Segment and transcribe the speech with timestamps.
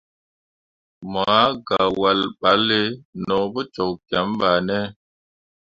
[1.11, 2.79] Mo ah gah wahl balle
[3.25, 4.77] no pu cok kiem bah ne.